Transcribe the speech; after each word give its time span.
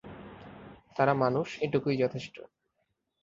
তারা 0.95 1.13
মানুষ, 1.13 1.47
এটুকুই 1.61 1.95
যথেষ্ট! 1.97 2.35